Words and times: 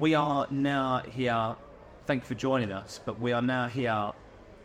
we 0.00 0.14
are 0.14 0.46
now 0.50 1.02
here. 1.10 1.54
Thank 2.06 2.22
you 2.22 2.26
for 2.26 2.34
joining 2.34 2.72
us, 2.72 2.98
but 3.04 3.20
we 3.20 3.32
are 3.32 3.42
now 3.42 3.68
here 3.68 4.10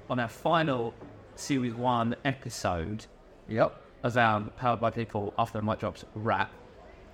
on 0.10 0.20
our 0.20 0.30
final 0.30 0.94
series 1.36 1.74
one 1.74 2.16
episode 2.24 3.06
Yep. 3.50 3.76
of 4.04 4.18
our 4.18 4.42
Powered 4.42 4.80
by 4.80 4.92
People 4.92 5.34
After 5.38 5.60
the 5.60 5.66
Mic 5.66 5.80
Drops 5.80 6.06
rap. 6.16 6.52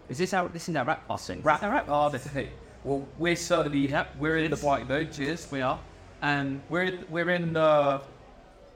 Is 0.07 0.19
this 0.19 0.35
our 0.35 0.47
this 0.49 0.69
is 0.69 0.75
our 0.75 0.85
rap 0.85 1.07
passing? 1.07 1.41
Rap. 1.41 1.63
Our 1.63 1.71
rap. 1.71 1.85
Oh, 1.89 2.09
that's 2.09 2.27
it. 2.35 2.49
Well, 2.83 3.07
we're 3.17 3.35
certainly 3.35 3.87
Yep. 3.87 4.17
we're 4.19 4.37
in 4.37 4.51
the 4.51 4.57
party 4.57 4.83
mood. 4.83 5.11
Cheers. 5.11 5.51
We 5.51 5.61
are, 5.61 5.79
and 6.21 6.61
We're 6.69 6.83
in, 6.83 7.05
we're 7.09 7.31
in 7.31 7.53
the 7.53 8.01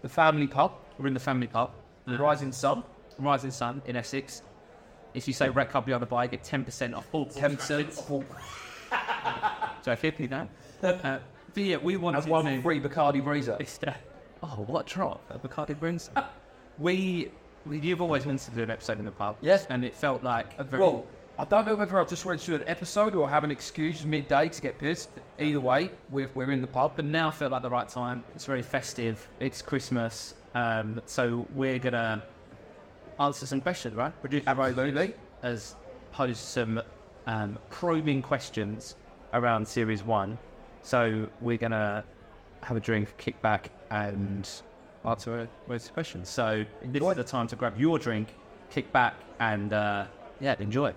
the 0.02 0.10
family 0.10 0.48
pub, 0.48 0.72
we're 0.98 1.08
in 1.08 1.14
the 1.14 1.20
family 1.20 1.48
pub, 1.48 1.72
the 2.06 2.14
mm-hmm. 2.14 2.24
Rising 2.24 2.52
Sun. 2.52 2.84
Rising 3.20 3.52
Sun 3.52 3.84
in 3.86 3.96
Essex. 3.96 4.42
If 5.14 5.28
you 5.28 5.34
say 5.34 5.50
Rec 5.50 5.70
Club 5.70 5.86
Beyond 5.86 6.02
the 6.02 6.08
Bar, 6.08 6.26
you 6.26 6.32
get 6.32 6.44
ten 6.44 6.66
percent 6.66 6.96
off 6.96 7.08
all 7.12 7.28
Ten 7.28 7.56
percent. 7.56 7.94
So 9.82 9.96
fifty 9.96 10.28
now. 10.28 10.48
Uh, 10.82 11.20
but 11.54 11.64
yeah, 11.64 11.78
we 11.78 11.96
want 11.96 12.16
That's 12.16 12.26
to 12.26 12.32
one 12.32 12.62
free 12.62 12.80
Bacardi 12.80 13.24
Breezer. 13.24 13.88
Uh, 13.88 13.94
oh, 14.44 14.64
what 14.68 14.90
a 14.92 14.94
drop! 14.94 15.22
A 15.30 15.40
Bacardi 15.40 15.80
brings. 15.80 16.10
we, 16.80 17.32
we, 17.66 17.80
you've 17.80 18.02
always 18.02 18.26
wanted 18.26 18.42
to 18.42 18.52
do 18.52 18.64
an 18.64 18.72
episode 18.72 19.00
in 19.00 19.06
the 19.06 19.12
pub. 19.12 19.38
Yes. 19.42 19.66
and 19.70 19.86
it 19.86 19.96
felt 19.96 20.24
like 20.24 20.48
a 20.58 20.64
very. 20.64 20.82
Well, 20.82 21.06
I 21.38 21.46
don't 21.46 21.66
know 21.66 21.76
whether 21.76 22.00
I 22.00 22.06
just 22.06 22.26
wanted 22.26 22.42
to 22.42 22.46
do 22.46 22.56
an 22.56 22.64
episode 22.68 23.14
or 23.14 23.30
have 23.30 23.44
an 23.44 23.52
excuse 23.52 24.06
midday 24.06 24.48
to 24.50 24.62
get 24.62 24.78
pissed. 24.80 25.10
Either 25.38 25.60
way, 25.60 25.92
we're, 26.10 26.30
we're 26.34 26.52
in 26.52 26.62
the 26.62 26.68
pub. 26.68 26.94
but 26.96 27.06
now 27.06 27.30
felt 27.30 27.52
like 27.52 27.62
the 27.62 27.70
right 27.70 27.90
time. 27.90 28.24
It's 28.36 28.46
very 28.46 28.62
festive. 28.62 29.28
It's 29.40 29.62
Christmas, 29.62 30.34
um, 30.54 31.02
so 31.06 31.46
we're 31.54 31.80
gonna 31.80 32.24
answer 33.20 33.46
some 33.46 33.62
questions, 33.62 33.96
right? 33.96 34.14
Produce 34.22 34.44
Absolutely. 34.48 35.14
as 35.44 35.76
pose 36.12 36.38
some 36.38 36.82
um, 37.28 37.58
probing 37.70 38.22
questions 38.22 38.96
around 39.34 39.68
Series 39.68 40.04
One. 40.04 40.38
So 40.82 41.28
we're 41.42 41.58
gonna 41.58 42.04
have 42.62 42.78
a 42.78 42.80
drink, 42.80 43.16
kick 43.18 43.42
back, 43.42 43.72
and 43.92 44.50
answer 45.06 45.48
those 45.68 45.90
questions. 45.90 46.30
So 46.30 46.66
this 46.82 46.96
Enjoy. 46.96 47.12
is 47.12 47.18
the 47.18 47.24
time 47.24 47.48
to 47.48 47.56
grab 47.56 47.80
your 47.80 48.00
drink, 48.00 48.30
kick 48.70 48.92
back, 48.92 49.16
and 49.40 49.74
uh, 49.74 50.06
yeah, 50.40 50.56
enjoy. 50.60 50.94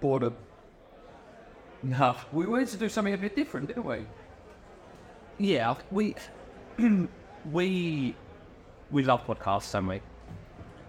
Boredom. 0.00 0.36
No, 1.82 2.16
we 2.32 2.46
wanted 2.46 2.68
to 2.68 2.76
do 2.76 2.88
something 2.88 3.14
a 3.14 3.18
bit 3.18 3.36
different, 3.36 3.68
didn't 3.68 3.84
we? 3.84 4.04
Yeah, 5.38 5.74
we 5.90 6.16
we 7.52 8.14
we 8.90 9.02
love 9.02 9.26
podcasts, 9.26 9.72
don't 9.72 9.86
we? 9.86 10.00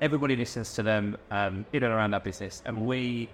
Everybody 0.02 0.36
listens 0.36 0.74
to 0.76 0.84
them 0.84 1.18
um, 1.32 1.66
in 1.74 1.84
and 1.84 1.94
around 1.94 2.14
our 2.14 2.20
business, 2.20 2.62
and 2.66 2.86
we 2.86 3.30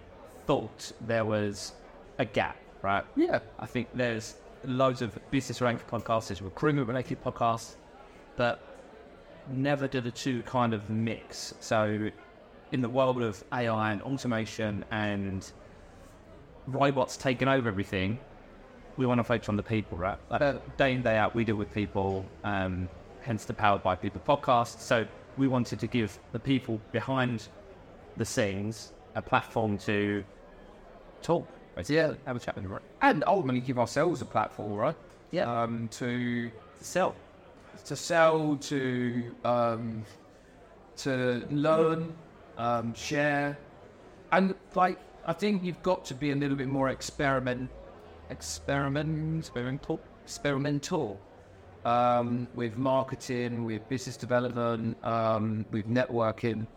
thought 0.47 0.91
there 1.01 1.25
was 1.25 1.73
a 2.17 2.25
gap, 2.25 2.57
right? 2.81 3.03
Yeah. 3.15 3.39
I 3.59 3.65
think 3.65 3.87
there's 3.93 4.35
loads 4.63 5.01
of 5.01 5.17
business 5.31 5.61
related 5.61 5.87
podcasts, 5.87 6.27
there's 6.27 6.41
recruitment 6.41 6.87
related 6.87 7.23
podcasts, 7.23 7.75
but 8.35 8.61
never 9.51 9.87
do 9.87 10.01
the 10.01 10.11
two 10.11 10.41
kind 10.43 10.73
of 10.73 10.89
mix. 10.89 11.53
So, 11.59 12.09
in 12.71 12.81
the 12.81 12.89
world 12.89 13.21
of 13.21 13.43
AI 13.53 13.91
and 13.91 14.01
automation 14.01 14.83
and 14.91 15.49
robots 16.67 17.15
taking 17.15 17.47
over 17.47 17.69
everything, 17.69 18.19
we 18.97 19.05
want 19.05 19.19
to 19.19 19.23
focus 19.23 19.49
on 19.49 19.55
the 19.55 19.63
people, 19.63 19.97
right? 19.97 20.17
Like, 20.29 20.77
day 20.77 20.93
in, 20.93 21.01
day 21.01 21.17
out, 21.17 21.35
we 21.35 21.43
deal 21.43 21.55
with 21.55 21.71
people, 21.73 22.25
um, 22.43 22.89
hence 23.25 23.43
the 23.45 23.53
Powered 23.53 23.81
by 23.83 23.95
People 23.95 24.21
podcast. 24.25 24.79
So, 24.79 25.05
we 25.37 25.47
wanted 25.47 25.79
to 25.79 25.87
give 25.87 26.17
the 26.31 26.39
people 26.39 26.79
behind 26.91 27.47
the 28.17 28.23
scenes 28.23 28.93
a 29.15 29.21
platform 29.21 29.77
to 29.79 30.23
talk. 31.21 31.47
basically. 31.75 31.95
Yeah. 31.95 32.13
Have 32.25 32.35
a 32.37 32.39
chat 32.39 32.55
with 32.55 32.63
them, 32.63 32.73
right? 32.73 32.81
And 33.01 33.23
ultimately 33.27 33.61
give 33.61 33.79
ourselves 33.79 34.21
a 34.21 34.25
platform, 34.25 34.73
right? 34.73 34.95
Yeah. 35.31 35.51
Um, 35.63 35.89
to 35.99 36.51
Sell. 36.79 37.15
to 37.85 37.95
sell, 37.95 38.55
to 38.57 39.35
um, 39.43 40.05
to 40.97 41.45
learn, 41.49 42.13
um, 42.57 42.93
share, 42.93 43.57
and 44.31 44.53
like 44.75 44.97
I 45.25 45.33
think 45.33 45.63
you've 45.63 45.81
got 45.83 46.05
to 46.05 46.13
be 46.13 46.31
a 46.31 46.35
little 46.35 46.55
bit 46.55 46.67
more 46.67 46.89
experiment, 46.89 47.69
experiment, 48.29 49.39
experimental, 49.39 49.99
experimental 50.23 51.19
um, 51.85 52.47
with 52.55 52.77
marketing, 52.77 53.63
with 53.63 53.87
business 53.87 54.17
development, 54.17 54.97
um, 55.05 55.65
with 55.71 55.87
networking. 55.87 56.67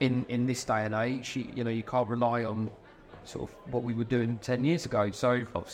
In 0.00 0.26
in 0.28 0.46
this 0.46 0.62
day 0.64 0.84
and 0.84 0.94
age, 0.94 1.36
you, 1.36 1.46
you 1.54 1.64
know, 1.64 1.70
you 1.70 1.82
can't 1.82 2.08
rely 2.08 2.44
on 2.44 2.70
sort 3.24 3.48
of 3.48 3.56
what 3.72 3.82
we 3.82 3.94
were 3.94 4.04
doing 4.04 4.38
ten 4.38 4.62
years 4.62 4.84
ago. 4.84 5.10
So 5.10 5.30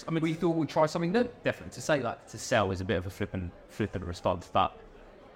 I 0.07 0.11
mean, 0.11 0.23
we 0.23 0.35
thought 0.35 0.51
we'd 0.51 0.69
try 0.69 0.87
something 0.87 1.11
new. 1.11 1.29
Definitely. 1.43 1.75
To 1.75 1.81
say 1.81 2.01
like 2.03 2.27
to 2.29 2.39
sell 2.39 2.71
is 2.71 2.81
a 2.81 2.85
bit 2.85 2.99
of 2.99 3.07
a 3.07 3.11
flippant, 3.11 3.51
flippant 3.69 4.05
response, 4.05 4.49
but 4.53 4.79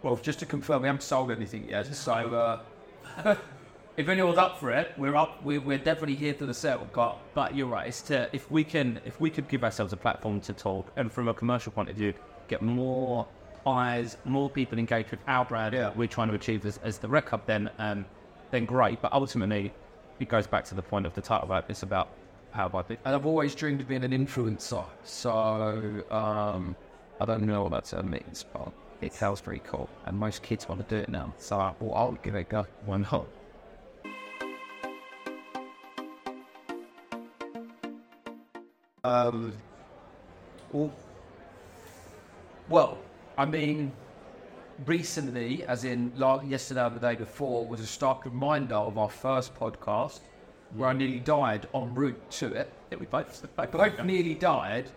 Well, 0.03 0.17
just 0.17 0.39
to 0.41 0.47
confirm, 0.47 0.83
we 0.83 0.89
haven't 0.89 1.03
sold 1.03 1.33
anything 1.33 1.69
yet. 1.69 1.93
So, 1.95 2.13
uh, 2.13 3.37
if 3.97 4.09
anyone's 4.09 4.39
up 4.39 4.61
for 4.61 4.71
it, 4.71 4.93
we're 4.97 5.17
up. 5.17 5.43
We're, 5.43 5.61
we're 5.61 5.79
definitely 5.79 6.15
here 6.15 6.35
to 6.35 6.47
the 6.47 6.55
sell. 6.55 6.87
but 6.93 7.19
but 7.35 7.57
you're 7.57 7.67
right. 7.67 7.89
It's 7.89 8.03
to 8.03 8.29
if 8.33 8.49
we 8.53 8.63
can 8.63 9.01
if 9.05 9.21
we 9.21 9.31
could 9.31 9.49
give 9.49 9.65
ourselves 9.65 9.93
a 9.93 9.97
platform 9.97 10.41
to 10.43 10.53
talk, 10.53 10.93
and 10.97 11.11
from 11.11 11.27
a 11.27 11.35
commercial 11.35 11.73
point 11.73 11.89
of 11.91 11.97
view, 11.97 12.15
get 12.49 12.63
more 12.63 13.27
eyes, 13.67 14.17
more 14.25 14.49
people 14.49 14.79
engaged 14.79 15.11
with 15.11 15.21
our 15.27 15.45
brand. 15.45 15.75
Yeah. 15.75 15.93
We're 15.95 16.09
trying 16.09 16.29
to 16.29 16.35
achieve 16.35 16.65
as, 16.65 16.79
as 16.83 16.99
the 16.99 17.09
Rec 17.09 17.29
Hub. 17.29 17.47
Then 17.47 17.71
um, 17.79 18.05
then 18.51 18.65
great. 18.65 19.03
But 19.03 19.13
ultimately, 19.13 19.73
it 20.21 20.29
goes 20.29 20.47
back 20.47 20.65
to 20.67 20.75
the 20.75 20.83
point 20.83 21.07
of 21.07 21.15
the 21.15 21.21
title. 21.21 21.49
Right? 21.49 21.65
It's 21.69 21.83
about 21.83 22.09
how 22.53 22.69
by 22.69 22.83
people. 22.83 23.03
And 23.05 23.15
I've 23.15 23.27
always 23.27 23.55
dreamed 23.55 23.81
of 23.81 23.89
being 23.89 24.05
an 24.05 24.13
influencer. 24.13 24.85
So, 25.05 26.05
um, 26.11 26.77
I 27.21 27.25
don't 27.25 27.43
know 27.43 27.63
what 27.63 27.73
that 27.73 27.85
term 27.85 28.11
means, 28.11 28.45
but 28.53 28.73
it 29.01 29.13
sounds 29.13 29.41
pretty 29.41 29.63
cool. 29.65 29.89
And 30.07 30.19
most 30.19 30.43
kids 30.43 30.69
want 30.69 30.87
to 30.89 30.95
do 30.95 31.01
it 31.03 31.09
now. 31.09 31.35
So, 31.39 31.59
I- 31.59 31.75
well, 31.81 31.95
I'll 31.95 32.13
give 32.13 32.35
it 32.35 32.41
a 32.41 32.45
go. 32.45 32.67
Why 32.85 32.99
not? 32.99 33.27
Um, 39.05 39.53
well, 40.73 40.91
well, 42.69 42.99
I 43.39 43.45
mean, 43.45 43.93
recently, 44.85 45.65
as 45.65 45.85
in 45.85 46.13
like 46.17 46.49
yesterday 46.49 46.85
or 46.85 46.91
the 46.91 47.01
day 47.01 47.15
before, 47.15 47.67
was 47.67 47.81
a 47.81 47.87
stark 47.87 48.25
reminder 48.25 48.75
of 48.75 48.99
our 48.99 49.11
first 49.11 49.55
podcast 49.55 50.21
where 50.75 50.89
I 50.89 50.93
nearly 50.93 51.21
died 51.21 51.69
en 51.75 51.95
route 51.95 52.31
to 52.33 52.53
it. 52.53 52.73
Yeah, 52.91 52.99
we 52.99 53.07
both. 53.07 53.47
I 53.59 53.67
both 53.67 54.03
nearly 54.05 54.35
died. 54.35 54.91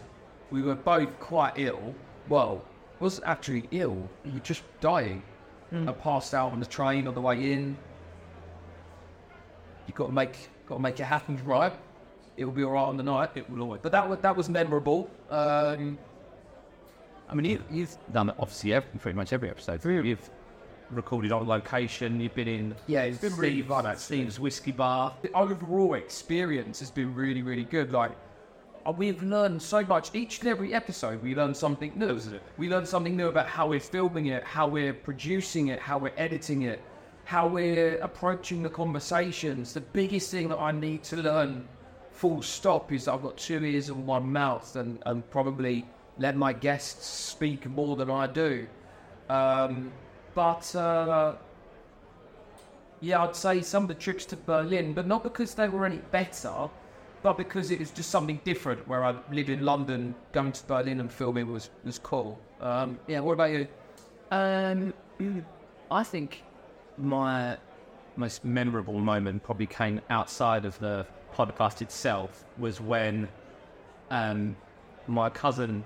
We 0.51 0.61
were 0.61 0.75
both 0.75 1.19
quite 1.19 1.53
ill. 1.57 1.93
Well, 2.27 2.63
wasn't 2.99 3.27
actually 3.27 3.67
ill. 3.71 4.09
You 4.25 4.33
were 4.33 4.39
just 4.39 4.63
dying. 4.81 5.21
I 5.71 5.91
passed 5.91 6.33
out 6.33 6.51
on 6.51 6.59
the 6.59 6.65
train 6.65 7.07
on 7.07 7.13
the 7.13 7.21
way 7.21 7.53
in. 7.53 7.77
You 9.85 9.93
got 9.93 10.07
to 10.07 10.11
make 10.11 10.49
got 10.65 10.75
to 10.75 10.81
make 10.81 10.99
it 10.99 11.03
happen, 11.03 11.39
right? 11.45 11.73
It 12.37 12.45
will 12.45 12.53
be 12.53 12.63
all 12.63 12.71
right 12.71 12.83
on 12.83 12.97
the 12.97 13.03
night. 13.03 13.31
It 13.35 13.47
will 13.49 13.61
always. 13.61 13.81
But 13.81 13.91
that 13.91 14.09
was 14.09 14.17
that 14.19 14.35
was 14.35 14.49
memorable. 14.49 15.09
Um, 15.29 15.99
I 17.29 17.35
mean, 17.35 17.45
you, 17.45 17.63
you've 17.69 17.95
done 18.11 18.29
it 18.29 18.35
obviously 18.39 18.73
every, 18.73 18.89
pretty 18.99 19.15
much 19.15 19.33
every 19.33 19.49
episode. 19.49 19.83
You've 19.85 20.29
recorded 20.89 21.31
on 21.31 21.47
location. 21.47 22.19
You've 22.19 22.33
been 22.33 22.47
in. 22.47 22.75
Yeah, 22.87 23.03
it's 23.03 23.19
been 23.19 23.35
really 23.35 23.61
fun, 23.61 23.85
actually. 23.85 24.17
Steve's 24.17 24.39
whiskey 24.39 24.71
bar. 24.71 25.15
the 25.21 25.31
overall 25.33 25.93
experience 25.93 26.79
has 26.79 26.89
been 26.89 27.13
really, 27.13 27.43
really 27.43 27.65
good. 27.65 27.91
Like, 27.91 28.11
uh, 28.85 28.91
we've 28.91 29.21
learned 29.21 29.61
so 29.61 29.83
much. 29.83 30.15
Each 30.15 30.39
and 30.39 30.47
every 30.47 30.73
episode, 30.73 31.21
we 31.21 31.35
learn 31.35 31.53
something 31.53 31.93
new. 31.95 32.19
We 32.57 32.69
learn 32.69 32.85
something 32.85 33.15
new 33.15 33.27
about 33.27 33.47
how 33.47 33.67
we're 33.67 33.79
filming 33.79 34.27
it, 34.27 34.43
how 34.43 34.67
we're 34.67 34.93
producing 34.93 35.67
it, 35.67 35.79
how 35.79 35.99
we're 35.99 36.13
editing 36.17 36.63
it, 36.63 36.81
how 37.25 37.47
we're 37.47 37.97
approaching 37.97 38.63
the 38.63 38.69
conversations. 38.69 39.73
The 39.73 39.81
biggest 39.81 40.31
thing 40.31 40.49
that 40.49 40.57
I 40.59 40.71
need 40.71 41.03
to 41.03 41.17
learn, 41.17 41.67
full 42.11 42.41
stop, 42.41 42.91
is 42.91 43.07
I've 43.07 43.21
got 43.21 43.37
two 43.37 43.63
ears 43.63 43.89
and 43.89 44.07
one 44.07 44.31
mouth, 44.31 44.75
and, 44.75 44.97
and 45.05 45.29
probably 45.29 45.85
let 46.19 46.35
my 46.35 46.53
guests 46.53 47.07
speak 47.07 47.65
more 47.65 47.95
than 47.95 48.11
I 48.11 48.27
do. 48.27 48.67
Um, 49.29 49.91
but 50.35 50.75
uh, 50.75 51.35
yeah, 53.01 53.23
I'd 53.23 53.35
say 53.35 53.61
some 53.61 53.83
of 53.83 53.87
the 53.87 53.95
trips 53.95 54.25
to 54.25 54.35
Berlin, 54.35 54.93
but 54.93 55.07
not 55.07 55.23
because 55.23 55.55
they 55.55 55.69
were 55.69 55.85
any 55.85 56.01
better, 56.11 56.69
but 57.23 57.37
because 57.37 57.71
it 57.71 57.79
was 57.79 57.91
just 57.91 58.09
something 58.11 58.39
different. 58.43 58.85
Where 58.87 59.03
I 59.03 59.15
live 59.31 59.49
in 59.49 59.63
London, 59.63 60.13
going 60.33 60.51
to 60.51 60.65
Berlin 60.65 60.99
and 60.99 61.11
filming 61.11 61.51
was 61.51 61.69
was 61.83 61.97
cool. 61.99 62.39
Um, 62.61 62.99
yeah, 63.07 63.21
what 63.21 63.33
about 63.33 63.51
you? 63.51 63.67
Um, 64.31 64.93
I 65.91 66.03
think 66.03 66.43
my 66.97 67.57
most 68.17 68.43
memorable 68.43 68.99
moment 68.99 69.43
probably 69.43 69.65
came 69.65 70.01
outside 70.09 70.65
of 70.65 70.77
the 70.79 71.07
podcast 71.33 71.81
itself 71.81 72.43
was 72.57 72.81
when 72.81 73.29
um, 74.11 74.57
my 75.07 75.29
cousin 75.29 75.83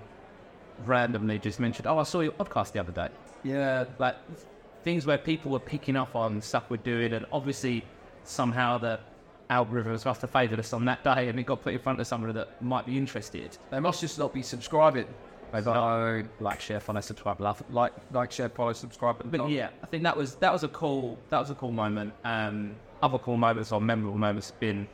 randomly 0.84 1.38
just 1.38 1.60
mentioned, 1.60 1.86
"Oh, 1.86 1.98
I 1.98 2.02
saw 2.02 2.20
your 2.20 2.32
podcast 2.32 2.72
the 2.72 2.80
other 2.80 2.92
day." 2.92 3.08
Yeah, 3.42 3.84
Like 3.98 4.16
things 4.82 5.06
where 5.06 5.18
people 5.18 5.50
were 5.50 5.58
picking 5.58 5.96
up 5.96 6.14
on 6.14 6.40
stuff 6.40 6.64
we're 6.68 6.76
doing, 6.78 7.12
and 7.12 7.26
obviously 7.32 7.84
somehow 8.24 8.78
the 8.78 9.00
algorithms 9.50 10.04
must 10.04 10.20
have 10.22 10.30
favoured 10.30 10.58
us 10.58 10.72
on 10.72 10.84
that 10.86 11.02
day, 11.04 11.28
and 11.28 11.38
it 11.38 11.44
got 11.44 11.62
put 11.62 11.72
in 11.74 11.78
front 11.78 12.00
of 12.00 12.06
someone 12.06 12.32
that 12.34 12.62
might 12.62 12.86
be 12.86 12.96
interested. 12.96 13.56
They 13.70 13.80
must 13.80 14.00
just 14.00 14.18
not 14.18 14.32
be 14.32 14.42
subscribing. 14.42 15.06
So, 15.62 16.22
like, 16.40 16.60
share, 16.60 16.80
follow, 16.80 17.00
subscribe, 17.00 17.40
love. 17.40 17.62
Like, 17.70 17.92
like, 18.12 18.32
share, 18.32 18.48
follow, 18.48 18.72
subscribe. 18.72 19.16
But 19.30 19.48
yeah, 19.48 19.68
I 19.82 19.86
think 19.86 20.02
that 20.02 20.16
was 20.16 20.34
that 20.36 20.52
was 20.52 20.64
a 20.64 20.68
cool 20.68 21.18
that 21.30 21.38
was 21.38 21.50
a 21.50 21.54
cool 21.54 21.70
moment. 21.70 22.12
Um, 22.24 22.74
other 23.02 23.18
cool 23.18 23.36
moments 23.36 23.70
or 23.70 23.80
memorable 23.80 24.18
moments 24.18 24.50
have 24.50 24.58
been 24.58 24.88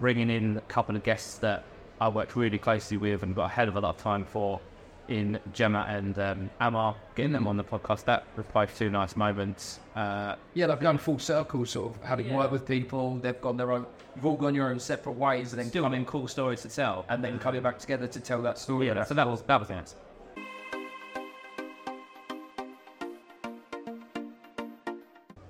bringing 0.00 0.28
in 0.30 0.56
a 0.58 0.60
couple 0.62 0.94
of 0.94 1.02
guests 1.02 1.38
that 1.38 1.64
I 2.00 2.08
worked 2.08 2.36
really 2.36 2.58
closely 2.58 2.96
with 2.96 3.22
and 3.22 3.34
got 3.34 3.46
a 3.46 3.48
hell 3.48 3.68
of 3.68 3.76
a 3.76 3.80
lot 3.80 3.96
of 3.96 4.02
time 4.02 4.24
for 4.24 4.60
in 5.08 5.38
Gemma 5.52 5.86
and 5.88 6.18
um, 6.18 6.50
Amar, 6.60 6.94
getting 7.14 7.32
them 7.32 7.46
on 7.46 7.56
the 7.56 7.64
podcast. 7.64 8.04
That 8.04 8.24
was 8.36 8.44
both 8.52 8.76
two 8.78 8.90
nice 8.90 9.16
moments. 9.16 9.80
Uh, 9.96 10.34
yeah, 10.54 10.66
they've 10.66 10.78
gone 10.78 10.98
full 10.98 11.18
circle, 11.18 11.64
sort 11.66 11.94
of 11.96 12.02
having 12.02 12.26
Yeah. 12.26 12.36
worked 12.36 12.52
with 12.52 12.66
people. 12.66 13.16
They've 13.16 13.40
gone 13.40 13.56
their 13.56 13.72
own. 13.72 13.86
You've 14.14 14.26
all 14.26 14.36
gone 14.36 14.54
your 14.54 14.68
own 14.70 14.78
separate 14.80 15.12
ways, 15.12 15.52
and 15.52 15.60
then 15.60 15.68
still 15.68 15.84
having 15.84 16.04
cool 16.04 16.28
stories 16.28 16.62
to 16.62 16.68
tell. 16.68 17.04
and 17.08 17.22
then 17.24 17.38
coming 17.38 17.62
back 17.62 17.78
together 17.78 18.06
to 18.06 18.20
tell 18.20 18.42
that 18.42 18.58
story. 18.58 18.86
yeah, 18.88 19.02
so 19.04 19.14
that 19.14 19.26
was 19.26 19.42
that 19.42 19.58
was 19.60 19.68
nice. 19.70 19.94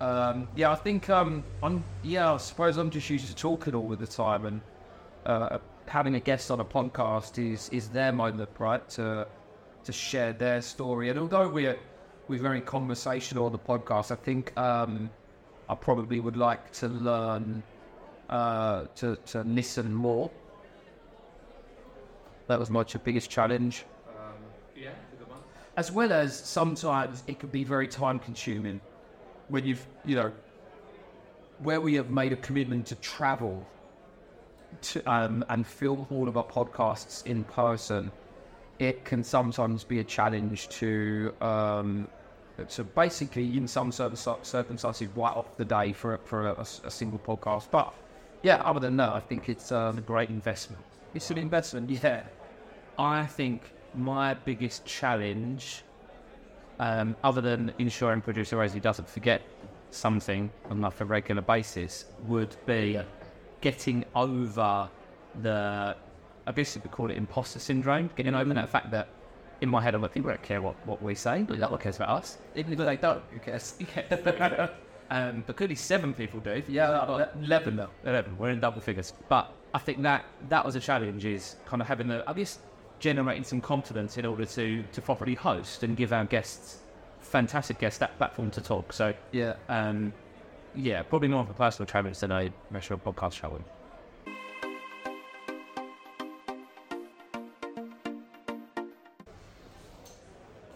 Um, 0.01 0.47
yeah, 0.55 0.71
I 0.71 0.77
think 0.77 1.11
um, 1.11 1.43
I'm. 1.63 1.83
Yeah, 2.05 2.35
I 2.35 2.37
suppose 2.37 2.77
I'm 2.77 2.91
just 2.91 3.11
used 3.11 3.27
to 3.29 3.35
talking 3.35 3.75
all 3.75 3.93
of 3.93 3.99
the 3.99 4.07
time, 4.07 4.47
and 4.47 4.61
uh, 5.27 5.59
having 5.87 6.15
a 6.15 6.21
guest 6.21 6.51
on 6.53 6.61
a 6.61 6.65
podcast 6.65 7.39
is 7.39 7.69
is 7.71 7.89
their 7.89 8.13
moment, 8.13 8.49
right? 8.59 8.89
To 8.91 9.27
to 9.89 9.93
share 9.93 10.35
their 10.35 10.61
story. 10.61 11.09
And 11.09 11.19
although 11.19 11.49
we're 11.49 11.79
we're 12.29 12.43
very 12.51 12.61
conversational 12.61 13.47
on 13.47 13.53
the 13.53 13.59
podcast, 13.59 14.11
I 14.11 14.17
think 14.17 14.53
um, 14.59 15.09
I 15.67 15.75
probably 15.75 16.21
would 16.21 16.37
like 16.37 16.71
to 16.73 16.89
learn 16.89 17.63
uh, 18.29 18.85
to 18.97 19.17
to 19.33 19.41
listen 19.45 19.95
more. 19.95 20.31
That 22.49 22.59
was 22.59 22.69
my 22.69 22.85
biggest 23.03 23.31
challenge. 23.31 23.87
Yeah, 24.77 24.91
as 25.79 25.91
well 25.91 26.13
as 26.13 26.39
sometimes 26.39 27.23
it 27.27 27.39
can 27.39 27.49
be 27.49 27.65
very 27.65 27.89
time 27.89 28.19
consuming 28.19 28.83
when 29.49 29.65
you've 29.65 29.87
you 30.05 30.17
know 30.17 30.31
where 31.61 31.81
we 31.81 31.95
have 31.95 32.11
made 32.11 32.35
a 32.35 32.37
commitment 32.37 32.87
to 32.89 32.95
travel 32.97 33.67
to, 34.83 35.03
um, 35.11 35.43
and 35.49 35.67
film 35.67 36.07
all 36.11 36.29
of 36.29 36.37
our 36.37 36.45
podcasts 36.45 37.25
in 37.25 37.43
person 37.43 38.13
it 38.79 39.05
can 39.05 39.25
sometimes 39.25 39.85
be 39.85 39.99
a 40.01 40.05
challenge 40.05 40.69
to 40.69 41.35
um, 41.41 42.09
to 42.69 42.85
basically 42.85 43.57
in 43.57 43.69
some 43.69 43.93
circumstances 43.93 45.09
write 45.15 45.37
off 45.37 45.57
the 45.57 45.65
day 45.65 45.93
for 45.93 46.19
for 46.25 46.49
a, 46.49 46.61
a 46.85 46.91
single 46.91 47.19
podcast. 47.19 47.71
But 47.71 47.93
yeah 48.43 48.57
other 48.65 48.79
than 48.79 48.97
that 48.97 49.09
i 49.09 49.19
think 49.19 49.49
it's 49.49 49.73
um, 49.73 49.99
a 49.99 50.01
great 50.01 50.29
investment. 50.29 50.81
it's 51.13 51.29
an 51.33 51.39
investment 51.39 51.91
yeah. 51.91 52.23
I 52.99 53.27
think 53.27 53.63
my 53.95 54.35
biggest 54.35 54.85
challenge, 54.85 55.85
um, 56.81 57.15
other 57.23 57.41
than 57.41 57.73
ensuring 57.79 58.21
producer 58.21 58.57
Rosie 58.57 58.81
doesn't 58.81 59.09
forget 59.09 59.41
something 59.93 60.51
on 60.69 60.81
like 60.81 61.01
a 61.01 61.05
regular 61.05 61.43
basis, 61.43 62.07
would 62.27 62.57
be 62.67 63.01
getting 63.61 64.05
over 64.17 64.89
the, 65.43 65.97
I 66.49 66.53
guess 66.53 66.75
you 66.75 66.81
could 66.81 66.91
call 66.91 67.11
it 67.11 67.17
imposter 67.17 67.59
syndrome, 67.59 68.11
getting 68.17 68.35
over 68.35 68.53
that 68.55 68.69
fact 68.71 68.91
that 68.93 69.09
in 69.61 69.69
my 69.69 69.83
head 69.83 69.95
I'm 69.95 70.03
like, 70.03 70.15
people 70.15 70.31
don't 70.31 70.43
care 70.43 70.63
what, 70.63 70.75
what 70.87 71.03
we 71.03 71.15
say, 71.15 71.43
but 71.43 71.59
that 71.61 71.81
cares 71.81 71.97
about 71.97 72.09
us. 72.09 72.39
even 72.57 72.73
if 72.73 72.79
they 72.79 72.97
don't 72.97 73.23
who 73.31 73.39
cares 73.39 73.75
Um, 75.11 75.43
but 75.47 75.57
clearly 75.57 75.75
seven 75.75 76.13
people 76.13 76.39
do. 76.41 76.63
yeah 76.69 77.27
11 77.41 77.77
though 77.77 77.89
11. 78.05 78.37
We're 78.37 78.51
in 78.51 78.61
double 78.61 78.81
figures. 78.81 79.15
But 79.29 79.53
I 79.75 79.79
think 79.79 80.03
that 80.03 80.25
that 80.51 80.65
was 80.65 80.77
a 80.77 80.81
challenge 80.81 81.25
is 81.25 81.57
kind 81.67 81.81
of 81.81 81.89
having 81.89 82.09
the, 82.09 82.23
I 82.29 82.35
guess, 82.35 82.59
generating 82.99 83.45
some 83.45 83.61
confidence 83.61 84.19
in 84.19 84.27
order 84.27 84.45
to, 84.45 84.83
to 84.93 85.01
properly 85.03 85.35
host 85.35 85.83
and 85.83 85.97
give 85.97 86.13
our 86.13 86.25
guests, 86.27 86.81
fantastic 87.21 87.79
guests, 87.79 87.99
that 88.01 88.19
platform 88.19 88.51
to 88.51 88.61
talk. 88.61 88.93
So, 88.93 89.15
yeah 89.33 89.55
um, 89.71 90.13
yeah, 90.75 91.03
probably 91.03 91.29
more 91.29 91.41
of 91.41 91.51
a 91.51 91.55
personal 91.55 91.87
challenge 91.87 92.19
than 92.19 92.31
a 92.31 92.51
restaurant 92.71 93.03
podcast 93.05 93.33
challenge. 93.33 93.65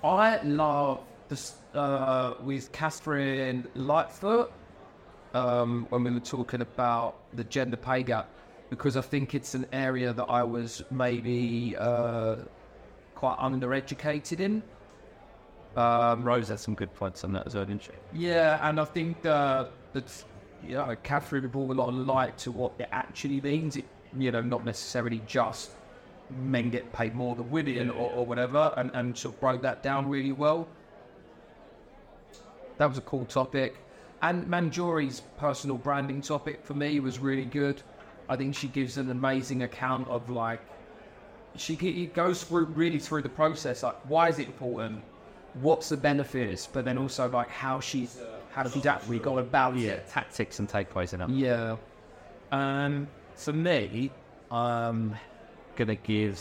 I 0.04 0.42
love 0.42 1.00
this 1.28 1.54
uh, 1.74 2.34
with 2.42 2.72
Catherine 2.72 3.68
Lightfoot 3.74 4.52
um, 5.32 5.86
when 5.90 6.04
we 6.04 6.10
were 6.10 6.20
talking 6.20 6.60
about 6.60 7.16
the 7.34 7.44
gender 7.44 7.76
pay 7.76 8.02
gap 8.02 8.28
because 8.68 8.96
I 8.96 9.00
think 9.00 9.34
it's 9.34 9.54
an 9.54 9.66
area 9.72 10.12
that 10.12 10.24
I 10.24 10.42
was 10.42 10.82
maybe 10.90 11.76
uh, 11.78 12.36
quite 13.14 13.38
undereducated 13.38 14.40
in. 14.40 14.62
Um, 15.76 16.24
Rose 16.24 16.48
had 16.48 16.58
some 16.58 16.74
good 16.74 16.92
points 16.94 17.22
on 17.22 17.32
that 17.34 17.46
as 17.46 17.54
well, 17.54 17.64
didn't 17.64 17.82
she? 17.82 17.92
yeah, 18.12 18.58
and 18.68 18.80
I 18.80 18.84
think 18.84 19.24
uh, 19.24 19.66
that 19.92 20.24
you 20.66 20.74
know 20.74 20.96
Catherine 21.02 21.46
brought 21.48 21.70
a 21.70 21.74
lot 21.74 21.88
of 21.88 21.94
light 21.94 22.36
to 22.38 22.50
what 22.50 22.72
it 22.78 22.88
actually 22.92 23.40
means. 23.40 23.76
It, 23.76 23.84
you 24.18 24.30
know, 24.30 24.42
not 24.42 24.64
necessarily 24.64 25.22
just 25.26 25.70
men 26.38 26.70
get 26.70 26.92
paid 26.92 27.14
more 27.14 27.34
than 27.34 27.50
women 27.50 27.90
or, 27.90 28.10
or 28.10 28.26
whatever, 28.26 28.72
and, 28.76 28.90
and 28.94 29.16
sort 29.16 29.34
of 29.34 29.40
broke 29.40 29.62
that 29.62 29.82
down 29.82 30.08
really 30.08 30.32
well. 30.32 30.68
That 32.78 32.88
was 32.88 32.98
a 32.98 33.02
cool 33.02 33.24
topic. 33.24 33.76
And 34.22 34.46
Manjori's 34.46 35.20
personal 35.36 35.76
branding 35.76 36.20
topic 36.20 36.64
for 36.64 36.74
me 36.74 37.00
was 37.00 37.18
really 37.18 37.44
good. 37.44 37.82
I 38.28 38.36
think 38.36 38.54
she 38.54 38.68
gives 38.68 38.96
an 38.96 39.10
amazing 39.10 39.62
account 39.62 40.08
of 40.08 40.30
like 40.30 40.60
she 41.56 42.06
goes 42.06 42.44
through 42.44 42.66
really 42.66 42.98
through 42.98 43.22
the 43.22 43.28
process. 43.28 43.82
Like, 43.82 43.96
why 44.08 44.28
is 44.28 44.38
it 44.38 44.46
important? 44.46 45.02
What's 45.54 45.88
the 45.88 45.96
benefits? 45.96 46.66
But 46.66 46.84
then 46.84 46.98
also 46.98 47.28
like 47.28 47.50
how 47.50 47.80
she's 47.80 48.20
how 48.52 48.62
that 48.62 49.06
we 49.06 49.18
go 49.18 49.38
about 49.38 49.76
it. 49.76 50.06
Tactics 50.08 50.58
and 50.58 50.68
takeaways 50.68 51.12
in 51.12 51.18
them. 51.18 51.34
Yeah, 51.36 51.76
Um, 52.52 53.08
for 53.34 53.52
me, 53.52 54.10
I'm 55.72 55.78
gonna 55.86 55.94
give 55.96 56.38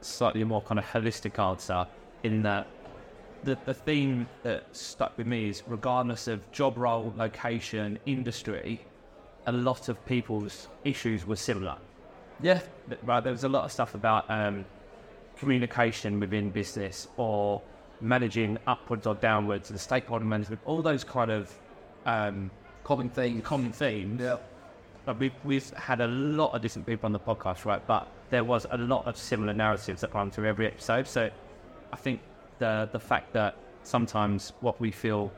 slightly 0.00 0.42
more 0.44 0.60
kind 0.62 0.78
of 0.78 0.84
holistic 0.84 1.38
answer 1.38 1.86
in 2.24 2.42
that 2.42 2.66
the 3.44 3.56
the 3.64 3.74
theme 3.74 4.26
that 4.42 4.64
stuck 4.72 5.16
with 5.16 5.26
me 5.26 5.48
is 5.48 5.62
regardless 5.66 6.26
of 6.28 6.50
job 6.50 6.76
role, 6.76 7.12
location, 7.16 7.98
industry, 8.06 8.80
a 9.46 9.52
lot 9.52 9.88
of 9.88 10.04
people's 10.06 10.68
issues 10.84 11.26
were 11.26 11.36
similar. 11.36 11.76
yeah, 12.40 12.60
Right, 13.02 13.22
there 13.22 13.32
was 13.32 13.44
a 13.44 13.48
lot 13.48 13.64
of 13.64 13.72
stuff 13.72 13.94
about 13.94 14.28
um, 14.28 14.64
communication 15.36 16.18
within 16.18 16.50
business 16.50 17.06
or 17.16 17.62
managing 18.00 18.58
upwards 18.66 19.06
or 19.06 19.14
downwards, 19.14 19.70
and 19.70 19.78
stakeholder 19.78 20.24
management, 20.24 20.60
all 20.64 20.82
those 20.82 21.04
kind 21.04 21.30
of 21.30 21.54
um, 22.06 22.50
common 22.82 23.08
thing. 23.10 23.40
common 23.42 23.70
themes. 23.72 24.20
Yeah, 24.20 24.36
we've, 25.12 25.32
we've 25.44 25.70
had 25.70 26.00
a 26.00 26.06
lot 26.06 26.52
of 26.54 26.62
different 26.62 26.86
people 26.86 27.06
on 27.06 27.12
the 27.12 27.20
podcast, 27.20 27.64
right? 27.64 27.84
But 27.86 28.08
there 28.30 28.44
was 28.44 28.66
a 28.70 28.78
lot 28.78 29.06
of 29.06 29.16
similar 29.16 29.52
narratives 29.52 30.00
that 30.00 30.14
run 30.14 30.30
through 30.30 30.46
every 30.46 30.66
episode. 30.66 31.06
So 31.06 31.30
I 31.92 31.96
think 31.96 32.20
the 32.58 32.88
the 32.92 33.00
fact 33.00 33.32
that 33.34 33.56
sometimes 33.82 34.52
what 34.60 34.80
we 34.80 34.90
feel 34.90 35.30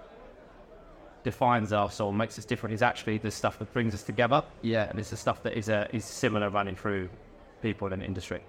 defines 1.24 1.72
us 1.72 1.98
or 1.98 2.12
makes 2.12 2.38
us 2.38 2.44
different 2.44 2.72
is 2.72 2.82
actually 2.82 3.18
the 3.18 3.30
stuff 3.30 3.58
that 3.58 3.72
brings 3.72 3.92
us 3.94 4.04
together. 4.04 4.44
yeah, 4.62 4.88
And 4.88 4.98
it's 4.98 5.10
the 5.10 5.16
stuff 5.16 5.42
that 5.42 5.54
is 5.54 5.68
a, 5.68 5.88
is 5.92 6.04
similar 6.04 6.48
running 6.50 6.76
through 6.76 7.08
people 7.62 7.92
in 7.92 7.98
the 7.98 8.06
industry. 8.06 8.40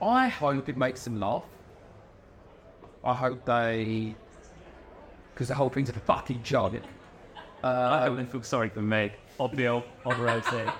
I 0.00 0.28
hope 0.28 0.68
it 0.68 0.76
makes 0.76 1.04
them 1.04 1.20
laugh. 1.20 1.44
I 3.04 3.14
hope 3.14 3.44
they, 3.44 4.14
because 5.34 5.48
the 5.48 5.54
whole 5.54 5.68
thing's 5.68 5.88
a 5.90 5.92
fucking 5.94 6.42
joke. 6.42 6.74
I 7.64 7.66
Uh, 7.68 8.08
don't 8.08 8.26
feel 8.30 8.42
sorry 8.42 8.68
for 8.68 8.82
me. 8.82 9.12
Obvio, 9.38 9.82
Oberose. 10.04 10.72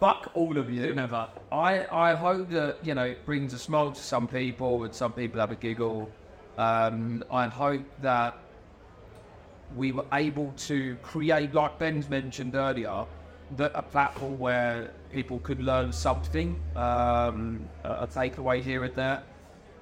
fuck 0.00 0.30
all 0.34 0.58
of 0.58 0.70
you. 0.70 0.94
Never. 0.94 1.28
I, 1.52 1.86
I 1.90 2.14
hope 2.14 2.50
that 2.50 2.78
you 2.84 2.94
know 2.94 3.04
it 3.04 3.24
brings 3.24 3.54
a 3.54 3.58
smile 3.58 3.92
to 3.92 4.00
some 4.00 4.26
people 4.28 4.84
and 4.84 4.94
some 4.94 5.12
people 5.12 5.40
have 5.40 5.50
a 5.52 5.56
giggle. 5.56 6.10
Um, 6.58 7.24
I 7.30 7.46
hope 7.48 7.82
that 8.02 8.36
we 9.76 9.90
were 9.92 10.04
able 10.12 10.52
to 10.56 10.96
create, 11.02 11.52
like 11.54 11.78
Ben's 11.78 12.08
mentioned 12.08 12.54
earlier, 12.54 13.06
that 13.56 13.72
a 13.74 13.82
platform 13.82 14.38
where 14.38 14.92
people 15.12 15.38
could 15.40 15.60
learn 15.60 15.92
something, 15.92 16.60
um, 16.76 17.68
a 17.82 18.06
takeaway 18.06 18.62
here 18.62 18.84
and 18.84 18.94
there, 18.94 19.22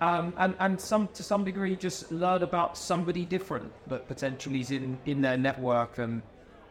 um, 0.03 0.35
and 0.37 0.55
and 0.59 0.81
some 0.81 1.09
to 1.19 1.23
some 1.23 1.45
degree 1.45 1.77
just 1.77 2.11
learn 2.11 2.43
about 2.43 2.77
somebody 2.77 3.25
different 3.37 3.71
that 3.89 4.03
potentially 4.09 4.61
is 4.61 4.71
in 4.71 4.99
in 5.07 5.21
their 5.27 5.39
network 5.49 5.99
and 5.99 6.23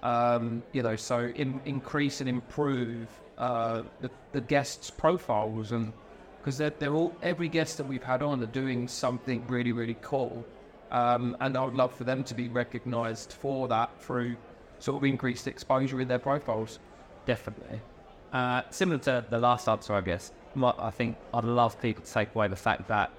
um, 0.03 0.63
you 0.73 0.83
know 0.83 0.95
so 0.95 1.17
in, 1.35 1.61
increase 1.65 2.21
and 2.21 2.29
improve 2.29 3.07
uh, 3.37 3.83
the, 4.01 4.09
the 4.33 4.41
guests' 4.41 4.89
profiles 4.91 5.71
and 5.71 5.93
because 6.39 6.57
they're, 6.57 6.75
they're 6.79 6.97
all 7.01 7.13
every 7.21 7.47
guest 7.47 7.77
that 7.77 7.87
we've 7.87 8.07
had 8.13 8.21
on 8.21 8.43
are 8.43 8.53
doing 8.63 8.87
something 8.87 9.39
really 9.47 9.71
really 9.71 9.97
cool 10.01 10.45
Um, 10.91 11.37
and 11.39 11.55
I 11.57 11.63
would 11.63 11.75
love 11.75 11.93
for 11.95 12.03
them 12.03 12.23
to 12.25 12.33
be 12.33 12.49
recognised 12.49 13.31
for 13.33 13.67
that 13.69 13.89
through 14.01 14.35
sort 14.79 14.97
of 14.97 15.03
increased 15.05 15.47
exposure 15.47 16.01
in 16.01 16.07
their 16.07 16.19
profiles. 16.19 16.79
Definitely. 17.25 17.79
Uh, 18.33 18.63
similar 18.71 18.99
to 18.99 19.25
the 19.29 19.39
last 19.39 19.69
answer, 19.69 19.93
I 19.93 20.01
guess. 20.01 20.31
I 20.61 20.91
think 20.91 21.15
I'd 21.33 21.45
love 21.45 21.81
people 21.81 22.03
to 22.03 22.11
take 22.11 22.35
away 22.35 22.49
the 22.49 22.57
fact 22.57 22.89
that 22.89 23.09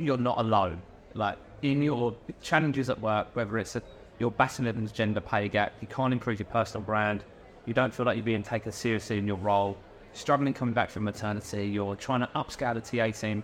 you're 0.00 0.16
not 0.16 0.38
alone. 0.38 0.80
Like 1.14 1.38
in 1.62 1.82
your 1.82 2.14
challenges 2.42 2.88
at 2.90 3.00
work, 3.00 3.28
whether 3.34 3.58
it's 3.58 3.76
a, 3.76 3.82
you're 4.18 4.30
battling 4.30 4.84
the 4.84 4.90
gender 4.90 5.20
pay 5.20 5.48
gap, 5.48 5.72
you 5.80 5.86
can't 5.88 6.12
improve 6.12 6.38
your 6.38 6.46
personal 6.46 6.84
brand, 6.84 7.24
you 7.66 7.74
don't 7.74 7.92
feel 7.92 8.06
like 8.06 8.16
you're 8.16 8.24
being 8.24 8.42
taken 8.42 8.72
seriously 8.72 9.18
in 9.18 9.26
your 9.26 9.36
role, 9.36 9.76
struggling 10.12 10.54
coming 10.54 10.74
back 10.74 10.90
from 10.90 11.04
maternity, 11.04 11.66
you're 11.66 11.96
trying 11.96 12.20
to 12.20 12.28
upscale 12.34 12.74
the 12.74 12.80
TA 12.80 13.10
team. 13.16 13.42